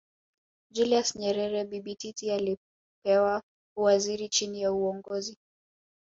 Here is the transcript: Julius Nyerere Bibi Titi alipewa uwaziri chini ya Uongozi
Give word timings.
Julius 0.73 1.09
Nyerere 1.15 1.63
Bibi 1.65 1.95
Titi 1.95 2.31
alipewa 2.31 3.43
uwaziri 3.77 4.29
chini 4.29 4.61
ya 4.61 4.71
Uongozi 4.71 5.37